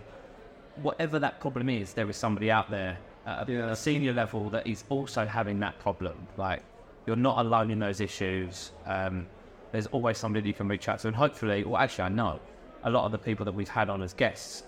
Whatever 0.81 1.19
that 1.19 1.39
problem 1.39 1.69
is, 1.69 1.93
there 1.93 2.09
is 2.09 2.17
somebody 2.17 2.51
out 2.51 2.69
there 2.69 2.97
at 3.25 3.47
a, 3.47 3.51
Yeah. 3.51 3.71
a 3.71 3.75
senior 3.75 4.13
level 4.13 4.49
that 4.51 4.67
is 4.67 4.83
also 4.89 5.25
having 5.25 5.59
that 5.59 5.77
problem. 5.79 6.15
Like 6.37 6.63
you're 7.05 7.15
not 7.15 7.39
alone 7.45 7.71
in 7.71 7.79
those 7.79 8.01
issues. 8.01 8.71
Um, 8.85 9.27
there's 9.71 9.87
always 9.87 10.17
somebody 10.17 10.47
you 10.47 10.53
can 10.53 10.67
reach 10.67 10.87
out 10.87 10.99
to, 10.99 11.07
and 11.07 11.15
hopefully, 11.15 11.63
well, 11.63 11.77
actually, 11.77 12.05
I 12.05 12.09
know 12.09 12.39
a 12.83 12.89
lot 12.89 13.05
of 13.05 13.11
the 13.11 13.17
people 13.17 13.43
that 13.45 13.51
we've 13.53 13.67
had 13.67 13.89
on 13.89 14.01
as 14.01 14.13
guests 14.13 14.63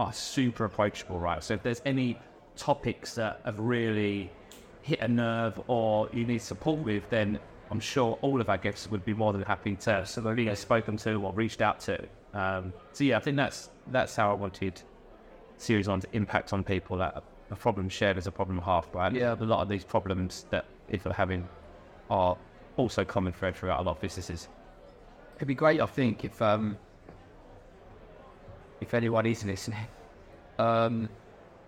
are 0.00 0.12
super 0.14 0.64
approachable, 0.64 1.18
right? 1.18 1.44
So 1.44 1.52
if 1.52 1.62
there's 1.62 1.82
any 1.84 2.18
topics 2.56 3.14
that 3.16 3.40
have 3.44 3.58
really 3.60 4.30
hit 4.80 5.00
a 5.00 5.08
nerve 5.08 5.60
or 5.66 6.08
you 6.14 6.24
need 6.24 6.40
support 6.40 6.78
with, 6.78 7.08
then 7.10 7.38
I'm 7.70 7.80
sure 7.80 8.18
all 8.22 8.40
of 8.40 8.48
our 8.48 8.56
guests 8.56 8.90
would 8.90 9.04
be 9.04 9.12
more 9.12 9.34
than 9.34 9.42
happy 9.42 9.76
to 9.76 10.06
so 10.06 10.22
they've 10.22 10.38
either 10.38 10.56
spoken 10.56 10.96
to 10.98 11.14
or 11.16 11.34
reached 11.34 11.60
out 11.60 11.80
to. 11.80 12.02
Um, 12.32 12.72
so 12.92 13.04
yeah, 13.04 13.18
I 13.18 13.20
think 13.20 13.36
that's 13.36 13.68
that's 13.88 14.16
how 14.16 14.30
I 14.30 14.34
wanted 14.34 14.80
series 15.58 15.86
on 15.86 16.00
to 16.00 16.08
impact 16.14 16.54
on 16.54 16.64
people. 16.64 16.96
That 16.96 17.22
a 17.50 17.56
problem 17.56 17.90
shared 17.90 18.16
is 18.16 18.26
a 18.26 18.32
problem 18.32 18.58
half, 18.58 18.88
right? 18.94 19.12
Yeah. 19.12 19.36
a 19.38 19.44
lot 19.44 19.60
of 19.60 19.68
these 19.68 19.84
problems 19.84 20.46
that 20.48 20.64
people 20.90 21.12
are 21.12 21.14
having 21.14 21.46
are 22.08 22.38
also 22.78 23.04
common 23.04 23.34
thread 23.34 23.54
throughout 23.54 23.80
a 23.80 23.82
lot 23.82 23.96
of 23.96 24.00
businesses. 24.00 24.48
It'd 25.36 25.46
be 25.46 25.54
great, 25.54 25.80
I 25.80 25.86
think, 25.86 26.24
if 26.24 26.40
um, 26.40 26.78
if 28.80 28.94
anyone 28.94 29.26
is 29.26 29.44
listening, 29.44 29.86
um, 30.58 31.08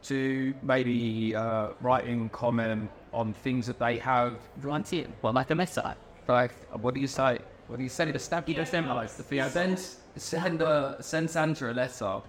to 0.03 0.55
maybe 0.63 1.35
uh, 1.35 1.69
write 1.81 2.07
in 2.07 2.29
comment 2.31 2.91
on 3.13 3.33
things 3.33 3.67
that 3.67 3.79
they 3.79 3.99
have. 3.99 4.35
Right 4.61 4.93
in. 4.93 5.13
Well, 5.23 5.33
like 5.33 5.51
a 5.51 5.55
message. 5.55 5.85
Like, 6.29 6.53
what 6.81 6.95
do 6.95 7.01
you 7.01 7.07
say? 7.07 7.39
What 7.69 7.77
do 7.77 7.83
you 7.83 7.89
say 7.89 8.07
to 8.07 8.13
the 8.13 8.19
stamp? 8.19 8.49
You 8.49 8.55
just 8.55 8.75
envelopes 8.75 9.15
the 9.15 9.23
fee. 9.23 9.43
Send 9.49 9.79
send 10.17 10.63
a 10.63 10.97
send 11.01 11.31
Santa 11.31 11.71
a 11.71 11.73
letter 11.73 12.21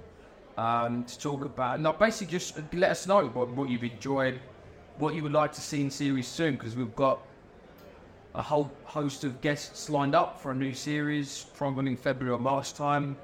um, 0.58 1.04
to 1.06 1.20
talk 1.20 1.46
about. 1.46 1.80
No, 1.80 1.94
basically 1.94 2.32
just 2.32 2.60
let 2.74 2.92
us 2.92 3.08
know 3.08 3.28
what, 3.28 3.50
what 3.50 3.70
you've 3.70 3.84
enjoyed, 3.84 4.40
what 4.98 5.16
you 5.16 5.24
would 5.24 5.34
like 5.34 5.52
to 5.54 5.62
see 5.62 5.82
in 5.82 5.90
series 5.90 6.28
soon, 6.28 6.54
because 6.56 6.76
we've 6.76 6.96
got 6.96 7.20
a 8.36 8.42
whole 8.42 8.72
host 8.84 9.24
of 9.24 9.42
guests 9.42 9.90
lined 9.90 10.16
up 10.16 10.40
for 10.40 10.52
a 10.52 10.56
new 10.56 10.74
series, 10.74 11.46
probably 11.56 11.92
in 11.92 11.98
February 11.98 12.36
or 12.36 12.40
March 12.40 12.74
time. 12.74 13.16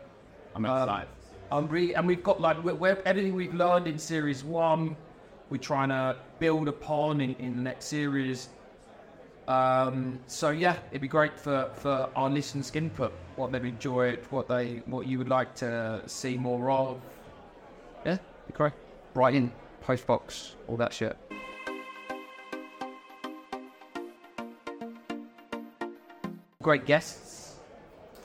I'm 0.55 0.65
Um, 0.65 1.05
really, 1.51 1.95
and 1.95 2.07
we've 2.07 2.23
got 2.23 2.39
like 2.39 2.63
we're, 2.63 2.75
we're 2.75 3.01
everything 3.05 3.35
we've 3.35 3.53
learned 3.53 3.87
in 3.87 3.97
series 3.97 4.43
one, 4.43 4.95
we're 5.49 5.57
trying 5.57 5.89
to 5.89 6.15
build 6.39 6.67
upon 6.67 7.21
in, 7.21 7.35
in 7.35 7.55
the 7.55 7.61
next 7.61 7.85
series. 7.85 8.49
Um, 9.47 10.19
so 10.27 10.51
yeah, 10.51 10.77
it'd 10.91 11.01
be 11.01 11.07
great 11.07 11.39
for, 11.39 11.71
for 11.73 12.09
our 12.15 12.29
listeners' 12.29 12.71
input, 12.75 13.11
what 13.35 13.51
they've 13.51 13.65
enjoyed, 13.65 14.19
what 14.29 14.47
they 14.47 14.83
what 14.85 15.07
you 15.07 15.17
would 15.17 15.29
like 15.29 15.55
to 15.55 16.03
see 16.05 16.37
more 16.37 16.69
of. 16.69 17.01
Yeah, 18.05 18.17
be 18.45 18.53
great. 18.53 18.73
Write 19.15 19.33
in, 19.33 19.51
postbox, 19.83 20.53
all 20.67 20.77
that 20.77 20.93
shit. 20.93 21.17
Great 26.61 26.85
guests, 26.85 27.28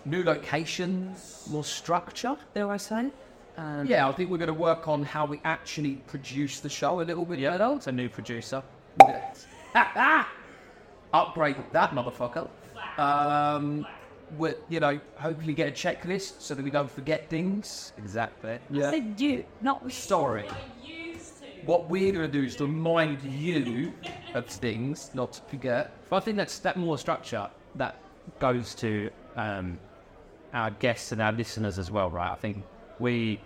new 0.04 0.22
locations. 0.22 1.46
More 1.50 1.64
structure, 1.64 2.36
dare 2.54 2.70
I 2.70 2.76
say? 2.76 3.10
And 3.56 3.88
Yeah, 3.88 4.08
I 4.08 4.12
think 4.12 4.30
we're 4.30 4.38
going 4.38 4.48
to 4.48 4.54
work 4.54 4.88
on 4.88 5.02
how 5.02 5.26
we 5.26 5.40
actually 5.44 5.96
produce 6.06 6.60
the 6.60 6.68
show 6.68 7.00
a 7.00 7.04
little 7.04 7.24
bit 7.24 7.38
yeah, 7.38 7.52
better. 7.52 7.74
it's 7.76 7.86
a 7.86 7.92
new 7.92 8.08
producer. 8.08 8.62
Upgrade 11.12 11.56
that 11.72 11.90
motherfucker. 11.90 12.48
Um, 12.98 13.86
with 14.38 14.56
you 14.68 14.80
know, 14.80 14.98
hopefully 15.16 15.52
get 15.52 15.68
a 15.68 15.70
checklist 15.70 16.40
so 16.40 16.54
that 16.54 16.64
we 16.64 16.70
don't 16.70 16.90
forget 16.90 17.28
things. 17.28 17.92
Exactly. 17.98 18.58
Yeah. 18.70 18.90
said 18.90 19.20
you, 19.20 19.44
not 19.60 19.90
Sorry. 19.92 20.48
What 21.66 21.88
we're 21.88 22.12
going 22.12 22.30
to 22.30 22.32
do 22.32 22.44
is 22.44 22.56
to 22.56 22.64
remind 22.64 23.22
you 23.22 23.92
of 24.34 24.46
things, 24.46 25.10
not 25.14 25.32
to 25.34 25.42
forget. 25.42 25.92
But 26.10 26.16
I 26.16 26.20
think 26.20 26.36
that's 26.36 26.58
that 26.58 26.76
more 26.76 26.98
structure 26.98 27.48
that 27.76 27.96
goes 28.38 28.74
to 28.76 29.10
um, 29.36 29.78
our 30.54 30.70
guests 30.70 31.12
and 31.12 31.20
our 31.20 31.32
listeners 31.32 31.78
as 31.78 31.90
well, 31.90 32.08
right? 32.10 32.30
I 32.30 32.36
think 32.36 32.62
we 32.98 33.40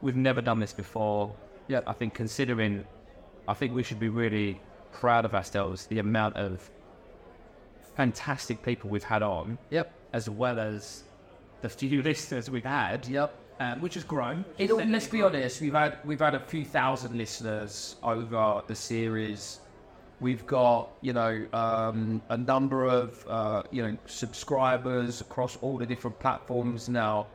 we've 0.00 0.16
never 0.16 0.40
done 0.40 0.60
this 0.60 0.72
before. 0.72 1.34
Yeah. 1.66 1.80
I 1.86 1.92
think 1.92 2.14
considering, 2.14 2.84
I 3.48 3.54
think 3.54 3.74
we 3.74 3.82
should 3.82 3.98
be 4.00 4.08
really 4.08 4.60
proud 4.92 5.24
of 5.24 5.34
ourselves 5.34 5.86
the 5.86 5.98
amount 5.98 6.36
of 6.36 6.70
fantastic 7.96 8.62
people 8.62 8.88
we've 8.90 9.02
had 9.04 9.22
on, 9.22 9.58
Yep. 9.70 9.92
as 10.12 10.30
well 10.30 10.58
as 10.58 11.04
the 11.62 11.68
few 11.68 12.02
listeners 12.10 12.48
we've 12.48 12.64
had, 12.64 13.06
Yep. 13.08 13.34
um, 13.60 13.80
which 13.80 13.94
has 13.94 14.04
grown. 14.04 14.44
It, 14.56 14.70
let's 14.70 15.08
be 15.08 15.22
honest, 15.22 15.60
we've 15.60 15.74
had 15.74 15.98
we've 16.04 16.20
had 16.20 16.34
a 16.34 16.40
few 16.40 16.64
thousand 16.64 17.16
listeners 17.16 17.96
over 18.02 18.62
the 18.66 18.74
series. 18.74 19.60
We've 20.20 20.44
got 20.46 20.90
you 21.00 21.12
know 21.12 21.46
um, 21.52 22.20
a 22.28 22.36
number 22.36 22.84
of 22.86 23.24
uh, 23.28 23.62
you 23.70 23.82
know 23.82 23.96
subscribers 24.06 25.20
across 25.20 25.56
all 25.58 25.78
the 25.78 25.86
different 25.86 26.18
platforms 26.18 26.88
now, 26.88 27.28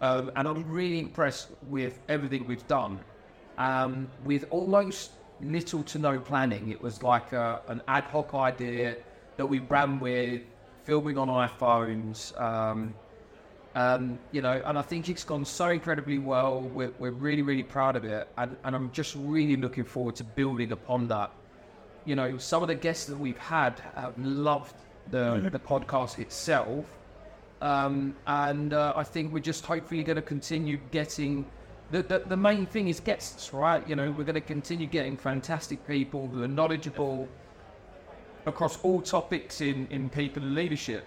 um, 0.00 0.30
and 0.36 0.48
I'm 0.48 0.68
really 0.68 0.98
impressed 0.98 1.50
with 1.68 1.98
everything 2.08 2.46
we've 2.46 2.66
done. 2.68 3.00
Um, 3.58 4.08
with 4.24 4.46
almost 4.50 5.12
little 5.42 5.82
to 5.82 5.98
no 5.98 6.18
planning, 6.18 6.70
it 6.70 6.80
was 6.80 7.02
like 7.02 7.32
a, 7.32 7.60
an 7.68 7.82
ad 7.88 8.04
hoc 8.04 8.32
idea 8.34 8.96
that 9.36 9.46
we 9.46 9.58
ran 9.58 10.00
with, 10.00 10.42
filming 10.84 11.18
on 11.18 11.28
iPhones. 11.28 12.38
Um, 12.40 12.94
um, 13.74 14.18
you 14.32 14.42
know, 14.42 14.60
and 14.64 14.78
I 14.78 14.82
think 14.82 15.08
it's 15.08 15.22
gone 15.22 15.44
so 15.44 15.68
incredibly 15.68 16.18
well. 16.18 16.62
We're, 16.62 16.92
we're 16.98 17.10
really, 17.10 17.42
really 17.42 17.62
proud 17.62 17.94
of 17.94 18.04
it, 18.04 18.28
and, 18.38 18.56
and 18.64 18.74
I'm 18.74 18.90
just 18.92 19.14
really 19.16 19.56
looking 19.56 19.84
forward 19.84 20.16
to 20.16 20.24
building 20.24 20.72
upon 20.72 21.08
that. 21.08 21.30
You 22.08 22.16
know, 22.16 22.38
some 22.38 22.62
of 22.62 22.68
the 22.68 22.74
guests 22.74 23.04
that 23.04 23.18
we've 23.18 23.36
had 23.36 23.80
have 23.94 24.16
loved 24.18 24.76
the 25.10 25.50
the 25.52 25.58
podcast 25.58 26.18
itself, 26.18 26.86
um, 27.60 28.16
and 28.26 28.72
uh, 28.72 28.94
I 28.96 29.04
think 29.04 29.30
we're 29.30 29.48
just 29.52 29.66
hopefully 29.66 30.02
going 30.04 30.16
to 30.16 30.22
continue 30.22 30.78
getting. 30.90 31.44
The, 31.90 32.02
the, 32.02 32.18
the 32.20 32.36
main 32.36 32.64
thing 32.64 32.88
is 32.88 32.98
guests, 33.00 33.52
right? 33.52 33.86
You 33.86 33.96
know, 33.96 34.10
we're 34.10 34.24
going 34.24 34.42
to 34.46 34.50
continue 34.56 34.86
getting 34.86 35.18
fantastic 35.18 35.86
people 35.86 36.28
who 36.28 36.42
are 36.42 36.48
knowledgeable 36.48 37.28
across 38.46 38.78
all 38.82 39.02
topics 39.02 39.60
in, 39.60 39.86
in 39.90 40.08
people 40.08 40.42
and 40.42 40.54
leadership. 40.54 41.04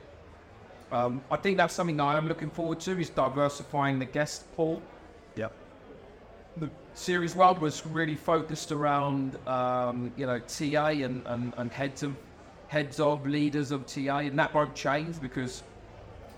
Um, 0.91 1.22
I 1.31 1.38
think 1.38 1.58
that's 1.58 1.74
something 1.74 1.98
that 1.98 2.03
I'm 2.03 2.27
looking 2.27 2.51
forward 2.51 2.79
to 2.81 3.00
is 3.00 3.10
diversifying 3.10 3.98
the 3.98 4.05
guest 4.05 4.46
pool. 4.55 4.84
Series 6.93 7.36
one 7.36 7.60
was 7.60 7.86
really 7.86 8.15
focused 8.15 8.71
around 8.71 9.38
um, 9.48 10.12
you 10.17 10.25
know 10.25 10.39
TA 10.39 10.88
and, 10.88 11.25
and, 11.25 11.53
and 11.57 11.71
heads 11.71 12.03
of 12.03 12.15
heads 12.67 13.00
of 13.00 13.25
leaders 13.25 13.71
of 13.71 13.86
TA, 13.86 14.19
and 14.19 14.38
that 14.39 14.53
won't 14.53 14.75
change 14.75 15.19
because 15.21 15.63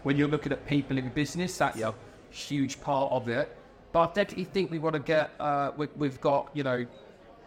when 0.03 0.17
you're 0.17 0.27
looking 0.27 0.51
at 0.51 0.65
people 0.65 0.97
in 0.97 1.09
business, 1.09 1.57
that's 1.57 1.79
a 1.79 1.93
huge 2.29 2.79
part 2.81 3.11
of 3.11 3.29
it. 3.29 3.55
But 3.91 3.99
I 3.99 4.13
definitely 4.13 4.45
think 4.45 4.71
we 4.71 4.79
want 4.79 4.93
to 4.93 4.99
get 4.99 5.31
uh, 5.39 5.71
we, 5.75 5.87
we've 5.97 6.21
got 6.21 6.49
you 6.53 6.63
know 6.63 6.85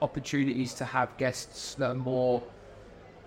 opportunities 0.03 0.75
to 0.75 0.85
have 0.85 1.17
guests 1.17 1.75
that 1.77 1.91
are 1.91 1.95
more 1.95 2.43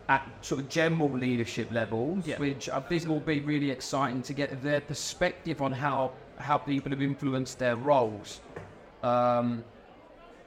at 0.09 0.27
sort 0.41 0.59
of 0.61 0.69
general 0.69 1.09
leadership 1.11 1.71
levels, 1.71 2.25
Yeah. 2.25 2.37
which 2.39 2.67
I 2.69 2.79
think 2.79 3.07
will 3.07 3.19
be 3.19 3.39
really 3.41 3.69
exciting 3.71 4.21
to 4.23 4.33
get 4.33 4.61
their 4.61 4.81
perspective 4.81 5.61
on 5.61 5.71
how 5.71 6.11
how 6.37 6.57
people 6.57 6.91
have 6.91 7.01
influenced 7.01 7.59
their 7.59 7.75
roles. 7.75 8.39
Um, 9.03 9.63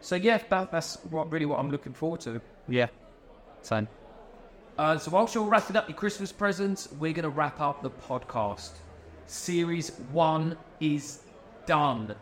so 0.00 0.16
yeah, 0.16 0.38
that, 0.50 0.72
that's 0.72 0.96
what 1.10 1.30
really 1.30 1.46
what 1.46 1.58
I'm 1.58 1.70
looking 1.70 1.92
forward 1.92 2.20
to. 2.22 2.40
Yeah. 2.68 2.88
Same. 3.62 3.88
Uh, 4.78 4.98
so 4.98 5.10
whilst 5.10 5.34
you're 5.34 5.44
wrapping 5.44 5.76
up 5.76 5.88
your 5.88 5.96
Christmas 5.96 6.32
presents, 6.32 6.90
we're 6.92 7.12
going 7.12 7.22
to 7.24 7.28
wrap 7.28 7.60
up 7.60 7.82
the 7.82 7.90
podcast. 7.90 8.70
Series 9.26 9.90
one 10.10 10.56
is 10.80 11.20
done. 11.66 12.14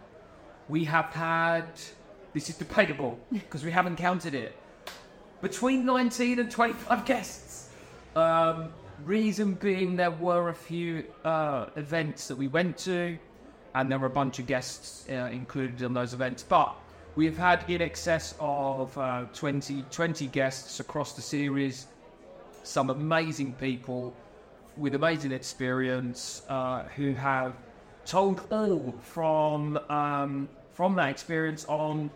We 0.68 0.84
have 0.84 1.06
had, 1.06 1.66
this 2.34 2.49
is 2.49 2.56
debatable 2.56 3.18
because 3.32 3.64
we 3.64 3.70
haven't 3.70 3.96
counted 3.96 4.34
it, 4.34 4.56
between 5.40 5.87
19 5.87 6.38
and 6.38 6.50
25 6.50 7.04
guests. 7.04 7.70
Um, 8.14 8.72
reason 9.04 9.54
being, 9.54 9.96
there 9.96 10.10
were 10.10 10.50
a 10.50 10.54
few 10.54 11.04
uh, 11.25 11.66
events 11.76 12.28
that 12.28 12.37
we 12.37 12.49
went 12.49 12.76
to, 12.78 13.18
and 13.75 13.91
there 13.91 13.99
were 13.99 14.07
a 14.07 14.11
bunch 14.11 14.39
of 14.39 14.47
guests 14.47 15.07
uh, 15.11 15.29
included 15.33 15.83
in 15.83 15.95
those 15.95 16.15
events. 16.15 16.43
But 16.43 16.77
We've 17.17 17.37
had 17.37 17.69
in 17.69 17.83
excess 17.83 18.35
of 18.39 18.97
uh, 18.97 19.25
20, 19.35 19.85
20 19.91 20.27
guests 20.29 20.79
across 20.79 21.12
the 21.15 21.21
series, 21.21 21.89
some 22.62 22.89
amazing 22.89 23.55
people 23.55 24.15
with 24.77 24.95
amazing 24.95 25.33
experience 25.33 26.43
uh, 26.49 26.85
who 26.95 27.12
have 27.15 27.55
told 28.07 28.47
all 28.53 28.95
from 29.03 29.77
um, 29.89 30.49
from 30.73 30.95
that 30.95 31.11
experience 31.11 31.65
on 31.65 32.11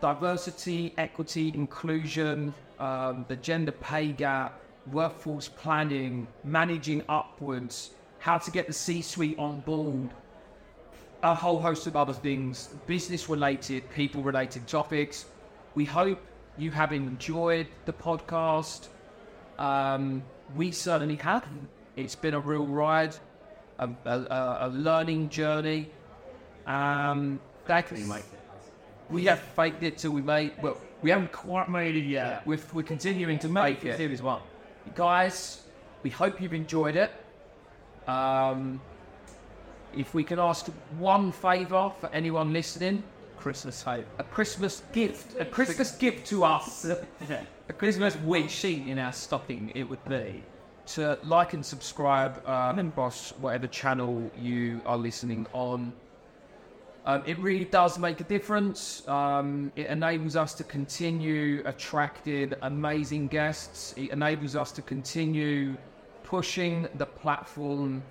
diversity, 0.00 0.94
equity, 0.98 1.52
inclusion, 1.54 2.52
um, 2.80 3.24
the 3.28 3.36
gender 3.36 3.72
pay 3.72 4.08
gap, 4.08 4.60
workforce 4.90 5.48
planning, 5.48 6.26
managing 6.42 7.04
upwards, 7.08 7.90
how 8.18 8.36
to 8.36 8.50
get 8.50 8.66
the 8.66 8.72
C-suite 8.72 9.38
on 9.38 9.60
board, 9.60 10.10
a 11.22 11.34
whole 11.34 11.58
host 11.60 11.86
of 11.86 11.96
other 11.96 12.12
things, 12.12 12.70
business-related, 12.86 13.90
people-related 13.90 14.66
topics. 14.66 15.26
We 15.74 15.84
hope 15.84 16.20
you 16.56 16.70
have 16.70 16.92
enjoyed 16.92 17.66
the 17.86 17.92
podcast. 17.92 18.88
Um, 19.58 20.22
we 20.54 20.70
certainly 20.70 21.16
have. 21.16 21.46
It's 21.96 22.14
been 22.14 22.34
a 22.34 22.40
real 22.40 22.66
ride, 22.66 23.16
a, 23.78 23.88
a, 24.04 24.58
a 24.60 24.68
learning 24.72 25.28
journey. 25.30 25.90
Um, 26.66 27.40
that, 27.66 27.90
we 29.10 29.24
have 29.24 29.40
faked 29.40 29.82
it 29.82 29.98
till 29.98 30.12
we 30.12 30.22
made. 30.22 30.52
Well, 30.62 30.76
we 31.02 31.10
haven't 31.10 31.32
quite 31.32 31.68
made 31.68 31.96
it 31.96 32.04
yet. 32.04 32.46
We're, 32.46 32.58
we're 32.72 32.82
continuing 32.82 33.38
to 33.40 33.48
make 33.48 33.84
it. 33.84 33.96
Series 33.96 34.22
one. 34.22 34.40
Guys, 34.94 35.62
we 36.02 36.10
hope 36.10 36.40
you've 36.40 36.54
enjoyed 36.54 36.96
it. 36.96 37.10
Um, 38.06 38.80
if 39.96 40.14
we 40.14 40.24
can 40.24 40.38
ask 40.38 40.66
one 40.98 41.32
favour 41.32 41.92
for 42.00 42.08
anyone 42.12 42.52
listening, 42.52 43.02
Christmas 43.36 43.82
hope. 43.82 44.04
a 44.18 44.24
Christmas 44.24 44.82
gift, 44.92 45.40
a 45.40 45.44
Christmas 45.44 45.92
gift 45.92 46.26
to 46.28 46.44
us, 46.44 46.84
a 47.68 47.72
Christmas 47.72 48.16
wish 48.16 48.52
Sheet 48.52 48.86
in 48.86 48.98
our 48.98 49.12
stocking, 49.12 49.72
it 49.74 49.84
would 49.84 50.04
be. 50.08 50.42
to 50.86 51.18
like 51.22 51.52
and 51.52 51.64
subscribe 51.64 52.42
uh, 52.46 52.74
and 52.76 52.94
boss 52.94 53.32
whatever 53.40 53.66
channel 53.66 54.30
you 54.40 54.80
are 54.86 54.96
listening 54.96 55.46
on. 55.52 55.92
Um, 57.04 57.22
it 57.26 57.38
really 57.38 57.64
does 57.64 57.98
make 57.98 58.20
a 58.20 58.24
difference. 58.24 59.06
Um, 59.08 59.72
it 59.76 59.86
enables 59.86 60.36
us 60.36 60.52
to 60.54 60.64
continue 60.64 61.62
attracting 61.64 62.52
amazing 62.62 63.28
guests. 63.28 63.94
It 63.96 64.10
enables 64.10 64.56
us 64.56 64.72
to 64.72 64.82
continue 64.82 65.76
pushing 66.22 66.86
the 66.96 67.06
platform 67.06 68.02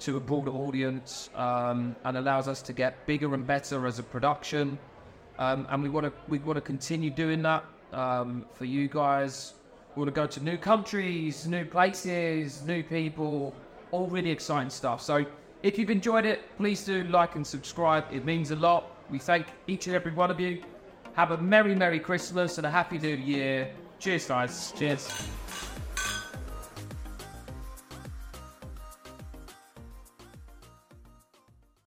to 0.00 0.16
a 0.16 0.20
broader 0.20 0.50
audience 0.50 1.30
um, 1.34 1.96
and 2.04 2.16
allows 2.16 2.48
us 2.48 2.62
to 2.62 2.72
get 2.72 3.06
bigger 3.06 3.34
and 3.34 3.46
better 3.46 3.86
as 3.86 3.98
a 3.98 4.02
production. 4.02 4.78
Um, 5.38 5.66
and 5.70 5.82
we 5.82 5.88
want 5.88 6.06
to 6.06 6.12
we 6.28 6.38
want 6.38 6.56
to 6.56 6.60
continue 6.60 7.10
doing 7.10 7.42
that 7.42 7.64
um, 7.92 8.46
for 8.54 8.64
you 8.64 8.88
guys. 8.88 9.54
We 9.94 10.00
want 10.00 10.14
to 10.14 10.20
go 10.20 10.26
to 10.26 10.42
new 10.42 10.56
countries, 10.58 11.46
new 11.46 11.64
places, 11.64 12.62
new 12.66 12.82
people, 12.82 13.54
all 13.90 14.06
really 14.08 14.30
exciting 14.30 14.70
stuff. 14.70 15.00
So 15.00 15.24
if 15.62 15.78
you've 15.78 15.90
enjoyed 15.90 16.26
it, 16.26 16.42
please 16.56 16.84
do 16.84 17.04
like 17.04 17.34
and 17.34 17.46
subscribe. 17.46 18.04
It 18.12 18.24
means 18.24 18.50
a 18.50 18.56
lot. 18.56 18.90
We 19.10 19.18
thank 19.18 19.46
each 19.66 19.86
and 19.86 19.96
every 19.96 20.12
one 20.12 20.30
of 20.30 20.38
you. 20.38 20.62
Have 21.14 21.30
a 21.30 21.38
merry, 21.38 21.74
merry 21.74 21.98
Christmas 21.98 22.58
and 22.58 22.66
a 22.66 22.70
happy 22.70 22.98
new 22.98 23.16
year. 23.16 23.70
Cheers, 23.98 24.26
guys. 24.26 24.72
Cheers. 24.76 25.08